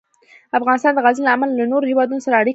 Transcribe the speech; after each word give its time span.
افغانستان 0.57 0.91
د 0.95 0.99
غزني 1.05 1.23
له 1.27 1.31
امله 1.35 1.51
له 1.59 1.65
نورو 1.71 1.89
هېوادونو 1.91 2.23
سره 2.25 2.33
اړیکې 2.41 2.47
لري. 2.47 2.49